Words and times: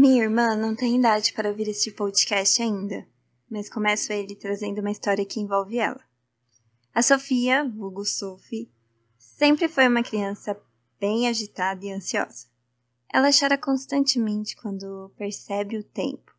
Minha 0.00 0.22
irmã 0.22 0.56
não 0.56 0.74
tem 0.74 0.96
idade 0.96 1.30
para 1.34 1.50
ouvir 1.50 1.68
este 1.68 1.90
podcast 1.90 2.62
ainda, 2.62 3.06
mas 3.50 3.68
começo 3.68 4.10
ele 4.14 4.34
trazendo 4.34 4.80
uma 4.80 4.90
história 4.90 5.26
que 5.26 5.38
envolve 5.38 5.76
ela. 5.76 6.00
A 6.94 7.02
Sofia, 7.02 7.68
vulgo 7.68 8.02
Sophie, 8.06 8.72
sempre 9.18 9.68
foi 9.68 9.86
uma 9.86 10.02
criança 10.02 10.58
bem 10.98 11.28
agitada 11.28 11.84
e 11.84 11.92
ansiosa. 11.92 12.46
Ela 13.12 13.28
chora 13.30 13.58
constantemente 13.58 14.56
quando 14.56 15.12
percebe 15.18 15.76
o 15.76 15.84
tempo. 15.84 16.34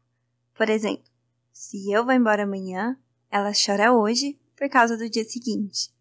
Por 0.55 0.67
exemplo, 0.67 1.05
se 1.53 1.91
eu 1.91 2.03
vou 2.03 2.15
embora 2.15 2.45
amanhã, 2.45 2.97
ela 3.29 3.51
chora 3.53 3.93
hoje 3.93 4.39
por 4.57 4.67
causa 4.69 4.97
do 4.97 5.07
dia 5.07 5.23
seguinte. 5.23 5.93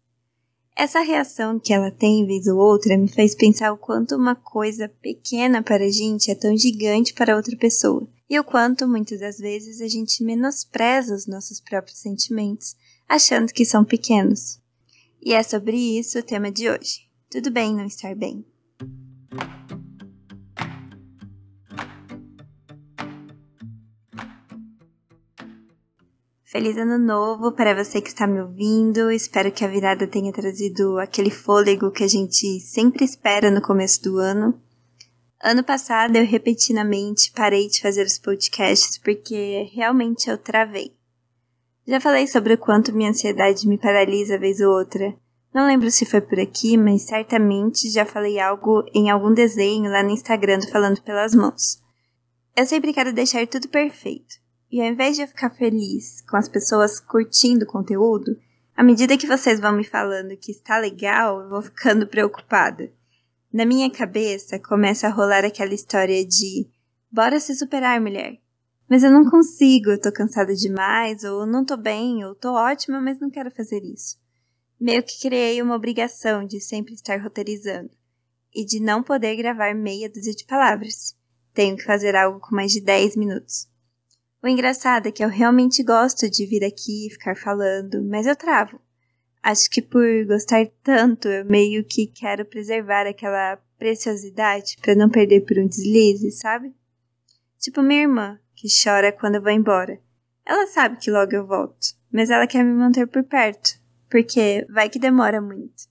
Essa 0.75 1.01
reação 1.01 1.59
que 1.59 1.73
ela 1.73 1.91
tem 1.91 2.25
vez 2.25 2.47
ou 2.47 2.57
outra 2.57 2.97
me 2.97 3.07
faz 3.07 3.35
pensar 3.35 3.71
o 3.71 3.77
quanto 3.77 4.15
uma 4.15 4.35
coisa 4.35 4.87
pequena 4.87 5.61
para 5.61 5.85
a 5.85 5.91
gente 5.91 6.31
é 6.31 6.35
tão 6.35 6.57
gigante 6.57 7.13
para 7.13 7.35
outra 7.35 7.55
pessoa, 7.57 8.07
e 8.29 8.39
o 8.39 8.43
quanto 8.43 8.87
muitas 8.87 9.19
das 9.19 9.37
vezes 9.37 9.81
a 9.81 9.87
gente 9.87 10.23
menospreza 10.23 11.13
os 11.13 11.27
nossos 11.27 11.59
próprios 11.59 11.99
sentimentos, 11.99 12.75
achando 13.07 13.51
que 13.51 13.65
são 13.65 13.83
pequenos. 13.83 14.59
E 15.21 15.33
é 15.33 15.43
sobre 15.43 15.77
isso 15.77 16.17
o 16.17 16.23
tema 16.23 16.51
de 16.51 16.69
hoje. 16.69 17.01
Tudo 17.29 17.51
bem 17.51 17.75
não 17.75 17.85
estar 17.85 18.15
bem. 18.15 18.43
Feliz 26.51 26.75
ano 26.75 26.97
novo 26.97 27.53
para 27.53 27.73
você 27.73 28.01
que 28.01 28.09
está 28.09 28.27
me 28.27 28.41
ouvindo. 28.41 29.09
Espero 29.09 29.53
que 29.53 29.63
a 29.63 29.69
virada 29.69 30.05
tenha 30.05 30.33
trazido 30.33 30.99
aquele 30.99 31.29
fôlego 31.29 31.89
que 31.89 32.03
a 32.03 32.07
gente 32.09 32.59
sempre 32.59 33.05
espera 33.05 33.49
no 33.49 33.61
começo 33.61 34.03
do 34.03 34.17
ano. 34.17 34.61
Ano 35.41 35.63
passado 35.63 36.17
eu 36.17 36.25
repentinamente 36.25 37.31
parei 37.31 37.69
de 37.69 37.79
fazer 37.79 38.05
os 38.05 38.19
podcasts 38.19 38.97
porque 38.97 39.69
realmente 39.73 40.29
eu 40.29 40.37
travei. 40.37 40.91
Já 41.87 42.01
falei 42.01 42.27
sobre 42.27 42.55
o 42.55 42.57
quanto 42.57 42.93
minha 42.93 43.11
ansiedade 43.11 43.65
me 43.65 43.77
paralisa 43.77 44.37
vez 44.37 44.59
ou 44.59 44.77
outra. 44.77 45.15
Não 45.53 45.65
lembro 45.65 45.89
se 45.89 46.05
foi 46.05 46.19
por 46.19 46.37
aqui, 46.37 46.75
mas 46.75 47.03
certamente 47.03 47.89
já 47.89 48.03
falei 48.03 48.41
algo 48.41 48.83
em 48.93 49.09
algum 49.09 49.33
desenho 49.33 49.89
lá 49.89 50.03
no 50.03 50.09
Instagram 50.09 50.59
falando 50.69 51.01
pelas 51.01 51.33
mãos. 51.33 51.81
Eu 52.57 52.65
sempre 52.65 52.91
quero 52.91 53.13
deixar 53.13 53.47
tudo 53.47 53.69
perfeito. 53.69 54.41
E 54.71 54.79
ao 54.79 54.87
invés 54.87 55.17
de 55.17 55.23
eu 55.23 55.27
ficar 55.27 55.49
feliz 55.49 56.21
com 56.21 56.37
as 56.37 56.47
pessoas 56.47 56.97
curtindo 56.97 57.65
o 57.65 57.67
conteúdo, 57.67 58.37
à 58.73 58.81
medida 58.81 59.17
que 59.17 59.27
vocês 59.27 59.59
vão 59.59 59.75
me 59.75 59.83
falando 59.83 60.37
que 60.37 60.51
está 60.51 60.77
legal, 60.77 61.41
eu 61.41 61.49
vou 61.49 61.61
ficando 61.61 62.07
preocupada. 62.07 62.89
Na 63.51 63.65
minha 63.65 63.91
cabeça 63.91 64.57
começa 64.57 65.07
a 65.07 65.11
rolar 65.11 65.43
aquela 65.43 65.73
história 65.73 66.25
de 66.25 66.69
bora 67.11 67.37
se 67.37 67.53
superar, 67.53 67.99
mulher. 67.99 68.39
Mas 68.89 69.03
eu 69.03 69.11
não 69.11 69.29
consigo, 69.29 69.89
eu 69.89 69.99
tô 69.99 70.09
cansada 70.09 70.55
demais, 70.55 71.25
ou 71.25 71.45
não 71.45 71.65
tô 71.65 71.75
bem, 71.75 72.23
ou 72.23 72.33
tô 72.33 72.53
ótima, 72.53 73.01
mas 73.01 73.19
não 73.19 73.29
quero 73.29 73.51
fazer 73.51 73.83
isso. 73.83 74.17
Meio 74.79 75.03
que 75.03 75.19
criei 75.19 75.61
uma 75.61 75.75
obrigação 75.75 76.45
de 76.45 76.61
sempre 76.61 76.93
estar 76.93 77.21
roteirizando 77.21 77.91
e 78.55 78.65
de 78.65 78.79
não 78.79 79.03
poder 79.03 79.35
gravar 79.35 79.75
meia 79.75 80.09
dúzia 80.09 80.33
de 80.33 80.45
palavras. 80.45 81.15
Tenho 81.53 81.75
que 81.75 81.83
fazer 81.83 82.15
algo 82.15 82.39
com 82.39 82.55
mais 82.55 82.71
de 82.71 82.79
10 82.79 83.17
minutos. 83.17 83.70
O 84.43 84.47
engraçado 84.47 85.07
é 85.07 85.11
que 85.11 85.23
eu 85.23 85.29
realmente 85.29 85.83
gosto 85.83 86.27
de 86.27 86.47
vir 86.47 86.63
aqui 86.63 87.05
e 87.05 87.11
ficar 87.11 87.35
falando, 87.37 88.01
mas 88.03 88.25
eu 88.25 88.35
travo. 88.35 88.81
Acho 89.43 89.69
que 89.69 89.81
por 89.81 90.03
gostar 90.25 90.65
tanto, 90.83 91.27
eu 91.27 91.45
meio 91.45 91.83
que 91.83 92.07
quero 92.07 92.43
preservar 92.43 93.05
aquela 93.05 93.57
preciosidade 93.77 94.77
para 94.81 94.95
não 94.95 95.09
perder 95.09 95.41
por 95.41 95.59
um 95.59 95.67
deslize, 95.67 96.31
sabe? 96.31 96.73
Tipo 97.59 97.83
minha 97.83 98.01
irmã, 98.01 98.39
que 98.55 98.67
chora 98.83 99.11
quando 99.11 99.35
eu 99.35 99.41
vou 99.43 99.51
embora. 99.51 99.99
Ela 100.43 100.65
sabe 100.67 100.97
que 100.97 101.11
logo 101.11 101.33
eu 101.33 101.45
volto, 101.45 101.95
mas 102.11 102.31
ela 102.31 102.47
quer 102.47 102.63
me 102.63 102.73
manter 102.73 103.07
por 103.07 103.23
perto, 103.23 103.79
porque 104.09 104.65
vai 104.69 104.89
que 104.89 104.97
demora 104.97 105.39
muito. 105.39 105.89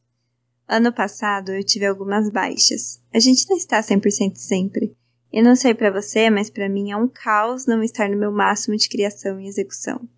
Ano 0.68 0.92
passado 0.92 1.52
eu 1.52 1.64
tive 1.64 1.86
algumas 1.86 2.30
baixas. 2.30 3.00
A 3.12 3.18
gente 3.18 3.48
não 3.48 3.56
está 3.56 3.80
100% 3.80 4.36
sempre. 4.36 4.96
Eu 5.32 5.44
não 5.44 5.54
sei 5.54 5.74
para 5.74 5.92
você, 5.92 6.28
mas 6.28 6.50
para 6.50 6.68
mim 6.68 6.90
é 6.90 6.96
um 6.96 7.06
caos 7.06 7.66
não 7.66 7.82
estar 7.82 8.08
no 8.08 8.16
meu 8.16 8.32
máximo 8.32 8.76
de 8.76 8.88
criação 8.88 9.40
e 9.40 9.46
execução. 9.46 10.08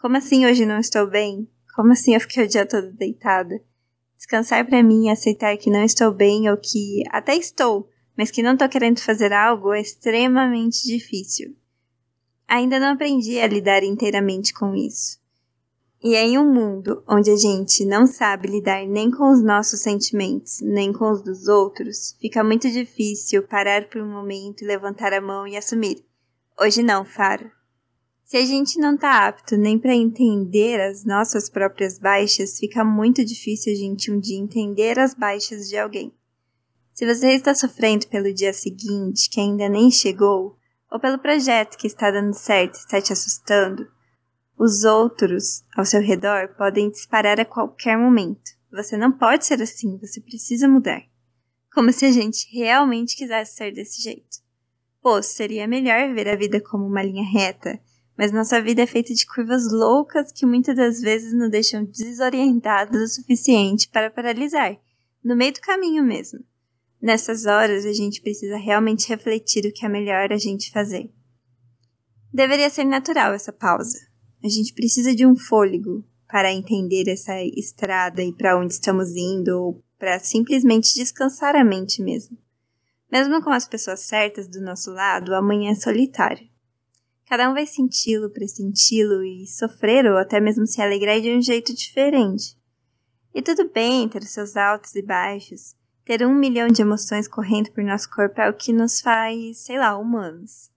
Como 0.00 0.16
assim 0.16 0.46
hoje 0.46 0.64
não 0.64 0.78
estou 0.78 1.06
bem? 1.06 1.48
Como 1.74 1.92
assim 1.92 2.14
eu 2.14 2.20
fiquei 2.20 2.44
o 2.44 2.48
dia 2.48 2.64
todo 2.64 2.92
deitada? 2.92 3.60
Descansar 4.16 4.66
para 4.66 4.82
mim 4.82 5.06
e 5.06 5.10
aceitar 5.10 5.56
que 5.58 5.68
não 5.68 5.84
estou 5.84 6.12
bem 6.12 6.48
ou 6.48 6.56
que 6.56 7.02
até 7.10 7.36
estou, 7.36 7.88
mas 8.16 8.30
que 8.30 8.42
não 8.42 8.52
estou 8.54 8.68
querendo 8.68 9.00
fazer 9.00 9.32
algo 9.32 9.72
é 9.72 9.80
extremamente 9.80 10.84
difícil. 10.84 11.54
Ainda 12.48 12.78
não 12.78 12.92
aprendi 12.92 13.40
a 13.40 13.46
lidar 13.46 13.82
inteiramente 13.82 14.54
com 14.54 14.74
isso. 14.74 15.18
E 16.06 16.14
em 16.16 16.36
um 16.36 16.44
mundo 16.44 17.02
onde 17.08 17.30
a 17.30 17.36
gente 17.36 17.82
não 17.86 18.06
sabe 18.06 18.46
lidar 18.46 18.86
nem 18.86 19.10
com 19.10 19.32
os 19.32 19.42
nossos 19.42 19.80
sentimentos, 19.80 20.60
nem 20.60 20.92
com 20.92 21.10
os 21.10 21.22
dos 21.22 21.48
outros, 21.48 22.14
fica 22.20 22.44
muito 22.44 22.70
difícil 22.70 23.42
parar 23.44 23.88
por 23.88 24.02
um 24.02 24.12
momento 24.12 24.62
e 24.62 24.66
levantar 24.66 25.14
a 25.14 25.20
mão 25.22 25.48
e 25.48 25.56
assumir: 25.56 26.04
hoje 26.60 26.82
não, 26.82 27.06
Faro. 27.06 27.50
Se 28.22 28.36
a 28.36 28.44
gente 28.44 28.78
não 28.78 28.98
tá 28.98 29.26
apto 29.26 29.56
nem 29.56 29.78
para 29.78 29.94
entender 29.94 30.78
as 30.78 31.06
nossas 31.06 31.48
próprias 31.48 31.98
baixas, 31.98 32.58
fica 32.58 32.84
muito 32.84 33.24
difícil 33.24 33.72
a 33.72 33.76
gente 33.76 34.12
um 34.12 34.20
dia 34.20 34.38
entender 34.38 34.98
as 34.98 35.14
baixas 35.14 35.70
de 35.70 35.78
alguém. 35.78 36.12
Se 36.92 37.06
você 37.06 37.28
está 37.28 37.54
sofrendo 37.54 38.08
pelo 38.08 38.30
dia 38.34 38.52
seguinte, 38.52 39.30
que 39.30 39.40
ainda 39.40 39.70
nem 39.70 39.90
chegou, 39.90 40.58
ou 40.92 41.00
pelo 41.00 41.18
projeto 41.18 41.78
que 41.78 41.86
está 41.86 42.10
dando 42.10 42.34
certo 42.34 42.76
e 42.76 42.80
está 42.80 43.00
te 43.00 43.10
assustando, 43.10 43.93
os 44.56 44.84
outros 44.84 45.64
ao 45.76 45.84
seu 45.84 46.00
redor 46.00 46.54
podem 46.56 46.90
disparar 46.90 47.40
a 47.40 47.44
qualquer 47.44 47.98
momento. 47.98 48.52
Você 48.70 48.96
não 48.96 49.12
pode 49.12 49.44
ser 49.46 49.60
assim, 49.60 49.98
você 49.98 50.20
precisa 50.20 50.68
mudar. 50.68 51.02
Como 51.72 51.92
se 51.92 52.04
a 52.04 52.12
gente 52.12 52.48
realmente 52.52 53.16
quisesse 53.16 53.56
ser 53.56 53.72
desse 53.72 54.02
jeito. 54.02 54.38
Pô, 55.02 55.22
seria 55.22 55.66
melhor 55.66 56.14
ver 56.14 56.28
a 56.28 56.36
vida 56.36 56.60
como 56.60 56.86
uma 56.86 57.02
linha 57.02 57.24
reta, 57.24 57.80
mas 58.16 58.32
nossa 58.32 58.62
vida 58.62 58.82
é 58.82 58.86
feita 58.86 59.12
de 59.12 59.26
curvas 59.26 59.70
loucas 59.70 60.30
que 60.32 60.46
muitas 60.46 60.76
das 60.76 61.00
vezes 61.00 61.34
nos 61.34 61.50
deixam 61.50 61.84
desorientados 61.84 63.00
o 63.00 63.08
suficiente 63.08 63.88
para 63.88 64.10
paralisar, 64.10 64.78
no 65.22 65.36
meio 65.36 65.52
do 65.52 65.60
caminho 65.60 66.04
mesmo. 66.04 66.40
Nessas 67.02 67.44
horas, 67.44 67.84
a 67.84 67.92
gente 67.92 68.22
precisa 68.22 68.56
realmente 68.56 69.08
refletir 69.08 69.66
o 69.66 69.72
que 69.72 69.84
é 69.84 69.88
melhor 69.88 70.32
a 70.32 70.38
gente 70.38 70.70
fazer. 70.70 71.12
Deveria 72.32 72.70
ser 72.70 72.84
natural 72.84 73.34
essa 73.34 73.52
pausa, 73.52 73.98
a 74.44 74.48
gente 74.48 74.74
precisa 74.74 75.14
de 75.14 75.26
um 75.26 75.34
fôlego 75.34 76.04
para 76.28 76.52
entender 76.52 77.10
essa 77.10 77.42
estrada 77.42 78.22
e 78.22 78.30
para 78.30 78.58
onde 78.58 78.74
estamos 78.74 79.16
indo, 79.16 79.58
ou 79.58 79.84
para 79.98 80.18
simplesmente 80.18 80.92
descansar 80.94 81.56
a 81.56 81.64
mente 81.64 82.02
mesmo. 82.02 82.36
Mesmo 83.10 83.42
com 83.42 83.48
as 83.48 83.66
pessoas 83.66 84.00
certas 84.00 84.46
do 84.46 84.60
nosso 84.60 84.90
lado, 84.90 85.34
amanhã 85.34 85.72
é 85.72 85.74
solitário. 85.74 86.46
Cada 87.26 87.48
um 87.48 87.54
vai 87.54 87.64
senti-lo, 87.64 88.28
pressenti-lo 88.28 89.24
e 89.24 89.46
sofrer 89.46 90.04
ou 90.04 90.18
até 90.18 90.38
mesmo 90.40 90.66
se 90.66 90.82
alegrar 90.82 91.22
de 91.22 91.34
um 91.34 91.40
jeito 91.40 91.74
diferente. 91.74 92.54
E 93.34 93.40
tudo 93.40 93.70
bem 93.72 94.06
ter 94.10 94.24
seus 94.24 94.58
altos 94.58 94.94
e 94.94 95.00
baixos. 95.00 95.74
Ter 96.04 96.22
um 96.26 96.34
milhão 96.34 96.68
de 96.68 96.82
emoções 96.82 97.26
correndo 97.26 97.70
por 97.72 97.82
nosso 97.82 98.10
corpo 98.10 98.42
é 98.42 98.50
o 98.50 98.54
que 98.54 98.74
nos 98.74 99.00
faz, 99.00 99.56
sei 99.64 99.78
lá, 99.78 99.96
humanos. 99.96 100.73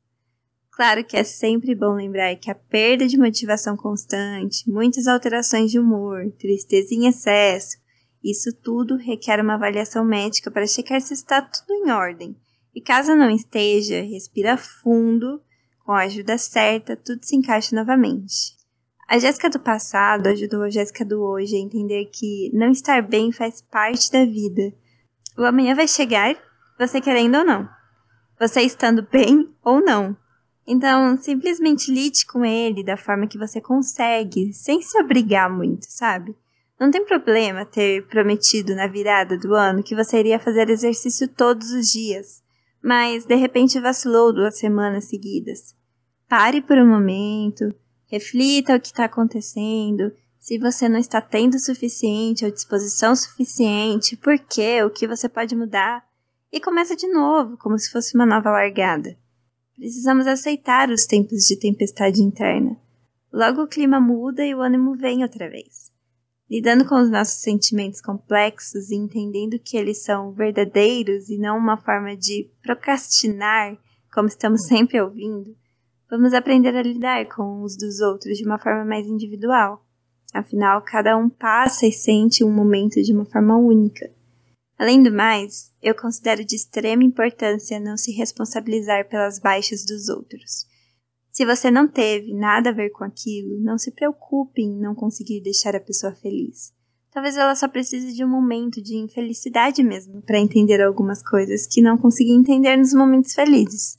Claro 0.77 1.03
que 1.03 1.17
é 1.17 1.23
sempre 1.23 1.73
bom 1.73 1.95
lembrar 1.95 2.35
que 2.35 2.51
a 2.51 2.53
perda 2.53 3.07
de 3.07 3.17
motivação 3.17 3.75
constante, 3.75 4.69
muitas 4.69 5.07
alterações 5.07 5.71
de 5.71 5.79
humor, 5.79 6.31
tristeza 6.37 6.93
em 6.93 7.07
excesso, 7.07 7.77
isso 8.23 8.53
tudo 8.61 8.95
requer 8.95 9.41
uma 9.41 9.55
avaliação 9.55 10.05
médica 10.05 10.51
para 10.51 10.67
checar 10.67 11.01
se 11.01 11.15
está 11.15 11.41
tudo 11.41 11.73
em 11.73 11.89
ordem. 11.89 12.37
E 12.75 12.79
caso 12.79 13.15
não 13.15 13.31
esteja, 13.31 14.03
respira 14.03 14.55
fundo, 14.55 15.41
com 15.83 15.93
a 15.93 16.03
ajuda 16.03 16.37
certa, 16.37 16.95
tudo 16.95 17.25
se 17.25 17.35
encaixa 17.35 17.75
novamente. 17.75 18.55
A 19.09 19.17
Jéssica 19.17 19.49
do 19.49 19.59
passado 19.59 20.27
ajudou 20.27 20.61
a 20.61 20.69
Jéssica 20.69 21.03
do 21.03 21.23
hoje 21.23 21.55
a 21.55 21.59
entender 21.59 22.05
que 22.13 22.51
não 22.53 22.69
estar 22.69 23.01
bem 23.01 23.31
faz 23.31 23.63
parte 23.63 24.11
da 24.11 24.23
vida. 24.25 24.71
O 25.35 25.41
amanhã 25.41 25.73
vai 25.73 25.87
chegar, 25.87 26.35
você 26.77 27.01
querendo 27.01 27.39
ou 27.39 27.43
não. 27.43 27.67
Você 28.39 28.61
estando 28.61 29.01
bem 29.01 29.51
ou 29.63 29.83
não. 29.83 30.15
Então, 30.67 31.17
simplesmente 31.17 31.89
lide 31.89 32.25
com 32.25 32.43
ele 32.43 32.83
da 32.83 32.97
forma 32.97 33.25
que 33.25 33.37
você 33.37 33.61
consegue, 33.61 34.51
sem 34.51 34.81
se 34.81 34.99
obrigar 34.99 35.49
muito, 35.49 35.85
sabe? 35.87 36.35
Não 36.77 36.91
tem 36.91 37.05
problema 37.05 37.65
ter 37.65 38.05
prometido 38.07 38.75
na 38.75 38.85
virada 38.85 39.37
do 39.37 39.55
ano 39.55 39.81
que 39.81 39.95
você 39.95 40.19
iria 40.19 40.37
fazer 40.37 40.69
exercício 40.69 41.27
todos 41.27 41.71
os 41.71 41.89
dias, 41.89 42.43
mas 42.83 43.25
de 43.25 43.35
repente 43.35 43.79
vacilou 43.79 44.33
duas 44.33 44.59
semanas 44.59 45.05
seguidas. 45.05 45.73
Pare 46.27 46.61
por 46.61 46.77
um 46.77 46.87
momento, 46.87 47.73
reflita 48.11 48.75
o 48.75 48.79
que 48.79 48.87
está 48.87 49.05
acontecendo, 49.05 50.11
se 50.37 50.59
você 50.59 50.89
não 50.89 50.99
está 50.99 51.21
tendo 51.21 51.55
o 51.55 51.59
suficiente 51.59 52.43
ou 52.43 52.51
disposição 52.51 53.15
suficiente, 53.15 54.17
por 54.17 54.37
quê, 54.37 54.83
o 54.83 54.89
que 54.89 55.07
você 55.07 55.29
pode 55.29 55.55
mudar, 55.55 56.05
e 56.51 56.59
começa 56.59 56.95
de 56.95 57.07
novo, 57.07 57.57
como 57.57 57.79
se 57.79 57.89
fosse 57.89 58.15
uma 58.15 58.25
nova 58.25 58.51
largada. 58.51 59.17
Precisamos 59.77 60.25
aceitar 60.25 60.89
os 60.89 61.05
tempos 61.05 61.45
de 61.45 61.55
tempestade 61.55 62.19
interna. 62.19 62.75
Logo 63.31 63.61
o 63.61 63.67
clima 63.67 63.99
muda 63.99 64.43
e 64.43 64.55
o 64.55 64.61
ânimo 64.61 64.95
vem 64.95 65.21
outra 65.21 65.47
vez. 65.47 65.91
Lidando 66.49 66.83
com 66.83 66.95
os 66.95 67.11
nossos 67.11 67.41
sentimentos 67.41 68.01
complexos 68.01 68.89
e 68.89 68.95
entendendo 68.95 69.59
que 69.59 69.77
eles 69.77 70.03
são 70.03 70.31
verdadeiros 70.31 71.29
e 71.29 71.37
não 71.37 71.59
uma 71.59 71.77
forma 71.77 72.17
de 72.17 72.49
procrastinar, 72.63 73.77
como 74.11 74.27
estamos 74.27 74.65
sempre 74.65 74.99
ouvindo, 74.99 75.55
vamos 76.09 76.33
aprender 76.33 76.75
a 76.75 76.81
lidar 76.81 77.27
com 77.27 77.61
os 77.61 77.77
dos 77.77 77.99
outros 77.99 78.35
de 78.35 78.45
uma 78.45 78.57
forma 78.57 78.83
mais 78.83 79.05
individual. 79.05 79.85
Afinal, 80.33 80.81
cada 80.81 81.15
um 81.15 81.29
passa 81.29 81.85
e 81.85 81.91
sente 81.91 82.43
um 82.43 82.51
momento 82.51 82.99
de 83.03 83.13
uma 83.13 83.25
forma 83.25 83.55
única. 83.55 84.11
Além 84.77 85.01
do 85.01 85.11
mais, 85.11 85.73
eu 85.81 85.95
considero 85.95 86.45
de 86.45 86.55
extrema 86.55 87.03
importância 87.03 87.79
não 87.79 87.97
se 87.97 88.11
responsabilizar 88.11 89.09
pelas 89.09 89.39
baixas 89.39 89.83
dos 89.83 90.07
outros. 90.07 90.67
Se 91.31 91.45
você 91.45 91.71
não 91.71 91.87
teve 91.87 92.33
nada 92.33 92.69
a 92.69 92.73
ver 92.73 92.91
com 92.91 93.03
aquilo, 93.03 93.59
não 93.59 93.77
se 93.77 93.91
preocupe 93.91 94.61
em 94.61 94.79
não 94.79 94.93
conseguir 94.93 95.41
deixar 95.41 95.75
a 95.75 95.79
pessoa 95.79 96.13
feliz. 96.13 96.73
Talvez 97.11 97.35
ela 97.35 97.55
só 97.55 97.67
precise 97.67 98.13
de 98.13 98.23
um 98.23 98.29
momento 98.29 98.81
de 98.81 98.95
infelicidade 98.95 99.81
mesmo 99.81 100.21
para 100.21 100.39
entender 100.39 100.79
algumas 100.81 101.23
coisas 101.23 101.65
que 101.65 101.81
não 101.81 101.97
consegui 101.97 102.31
entender 102.31 102.77
nos 102.77 102.93
momentos 102.93 103.33
felizes. 103.33 103.97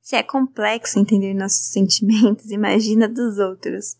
Se 0.00 0.14
é 0.14 0.22
complexo 0.22 1.00
entender 1.00 1.34
nossos 1.34 1.66
sentimentos, 1.72 2.50
imagina 2.52 3.08
dos 3.08 3.38
outros. 3.38 3.96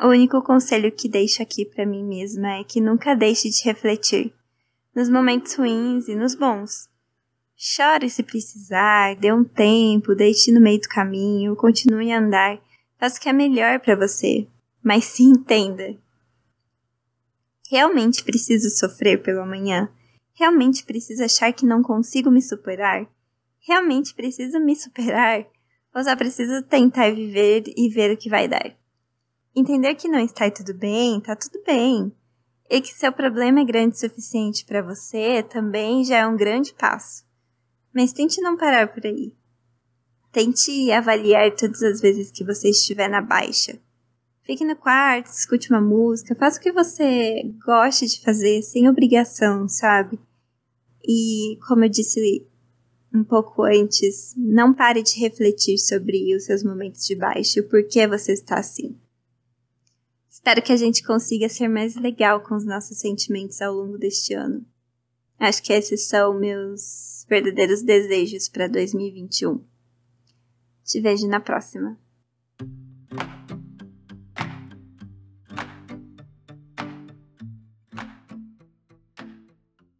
O 0.00 0.08
único 0.08 0.42
conselho 0.42 0.90
que 0.90 1.08
deixo 1.08 1.40
aqui 1.40 1.64
para 1.64 1.86
mim 1.86 2.04
mesma 2.04 2.58
é 2.58 2.64
que 2.64 2.80
nunca 2.80 3.14
deixe 3.14 3.48
de 3.48 3.62
refletir 3.64 4.34
nos 4.94 5.08
momentos 5.08 5.54
ruins 5.54 6.08
e 6.08 6.14
nos 6.14 6.34
bons. 6.34 6.88
Chore 7.56 8.10
se 8.10 8.22
precisar, 8.22 9.16
dê 9.16 9.32
um 9.32 9.44
tempo, 9.44 10.14
deixe 10.14 10.52
no 10.52 10.60
meio 10.60 10.80
do 10.80 10.88
caminho, 10.88 11.56
continue 11.56 12.12
a 12.12 12.18
andar, 12.18 12.60
faça 12.98 13.18
o 13.18 13.20
que 13.20 13.28
é 13.28 13.32
melhor 13.32 13.80
para 13.80 13.96
você, 13.96 14.46
mas 14.82 15.04
se 15.04 15.22
entenda. 15.22 15.96
Realmente 17.70 18.22
preciso 18.22 18.70
sofrer 18.70 19.22
pelo 19.22 19.40
amanhã? 19.40 19.88
Realmente 20.34 20.84
preciso 20.84 21.24
achar 21.24 21.52
que 21.52 21.64
não 21.64 21.82
consigo 21.82 22.30
me 22.30 22.42
superar? 22.42 23.06
Realmente 23.60 24.14
preciso 24.14 24.60
me 24.60 24.76
superar? 24.76 25.46
Ou 25.94 26.02
só 26.02 26.14
preciso 26.16 26.62
tentar 26.62 27.10
viver 27.14 27.64
e 27.76 27.88
ver 27.88 28.12
o 28.12 28.16
que 28.16 28.28
vai 28.28 28.48
dar? 28.48 28.76
Entender 29.56 29.94
que 29.94 30.08
não 30.08 30.18
está 30.18 30.50
tudo 30.50 30.74
bem, 30.74 31.20
tá 31.20 31.36
tudo 31.36 31.62
bem. 31.64 32.12
E 32.68 32.80
que 32.80 32.94
seu 32.94 33.12
problema 33.12 33.60
é 33.60 33.64
grande 33.64 33.94
o 33.94 33.98
suficiente 33.98 34.64
para 34.64 34.82
você 34.82 35.42
também 35.42 36.04
já 36.04 36.18
é 36.18 36.26
um 36.26 36.36
grande 36.36 36.74
passo. 36.74 37.24
Mas 37.94 38.12
tente 38.12 38.40
não 38.40 38.56
parar 38.56 38.92
por 38.92 39.04
aí. 39.06 39.32
Tente 40.32 40.90
avaliar 40.90 41.54
todas 41.54 41.82
as 41.82 42.00
vezes 42.00 42.30
que 42.30 42.44
você 42.44 42.70
estiver 42.70 43.08
na 43.08 43.20
baixa. 43.20 43.78
Fique 44.42 44.64
no 44.64 44.76
quarto, 44.76 45.26
escute 45.26 45.70
uma 45.70 45.80
música, 45.80 46.34
faça 46.34 46.58
o 46.58 46.62
que 46.62 46.72
você 46.72 47.42
goste 47.64 48.06
de 48.06 48.20
fazer, 48.20 48.62
sem 48.62 48.88
obrigação, 48.88 49.68
sabe? 49.68 50.18
E, 51.06 51.58
como 51.66 51.84
eu 51.84 51.88
disse 51.88 52.46
um 53.14 53.22
pouco 53.22 53.62
antes, 53.62 54.34
não 54.36 54.74
pare 54.74 55.02
de 55.02 55.18
refletir 55.20 55.78
sobre 55.78 56.34
os 56.34 56.44
seus 56.44 56.62
momentos 56.62 57.06
de 57.06 57.14
baixa 57.14 57.58
e 57.58 57.62
o 57.62 57.68
porquê 57.68 58.06
você 58.06 58.32
está 58.32 58.58
assim. 58.58 58.96
Espero 60.44 60.60
que 60.60 60.74
a 60.74 60.76
gente 60.76 61.02
consiga 61.02 61.48
ser 61.48 61.68
mais 61.68 61.96
legal 61.96 62.42
com 62.42 62.54
os 62.54 62.66
nossos 62.66 62.98
sentimentos 62.98 63.62
ao 63.62 63.72
longo 63.72 63.96
deste 63.96 64.34
ano. 64.34 64.62
Acho 65.38 65.62
que 65.62 65.72
esses 65.72 66.06
são 66.06 66.38
meus 66.38 67.24
verdadeiros 67.26 67.80
desejos 67.80 68.46
para 68.50 68.68
2021. 68.68 69.64
Te 70.84 71.00
vejo 71.00 71.26
na 71.28 71.40
próxima. 71.40 71.98